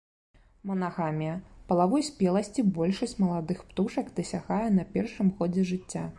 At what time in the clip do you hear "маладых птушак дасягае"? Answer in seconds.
3.25-4.63